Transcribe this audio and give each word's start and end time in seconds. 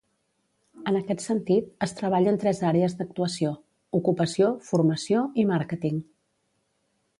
En 0.91 0.95
aquest 0.99 1.19
sentit, 1.25 1.67
es 1.87 1.93
treballa 1.99 2.31
en 2.33 2.39
tres 2.45 2.63
àrees 2.71 2.97
d'actuació: 3.03 3.53
ocupació, 4.01 4.51
formació, 4.73 5.23
i 5.45 5.49
màrqueting. 5.55 6.01